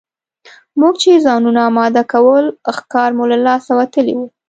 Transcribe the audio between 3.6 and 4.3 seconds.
وتلی وو.